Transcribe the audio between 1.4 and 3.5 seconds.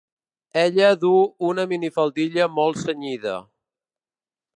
una minifaldilla molt cenyida.